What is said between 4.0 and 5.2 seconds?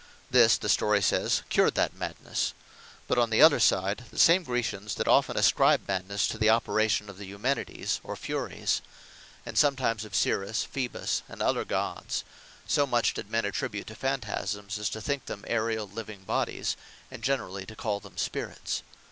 the same Graecians, did